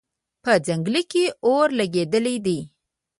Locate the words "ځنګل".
0.67-0.95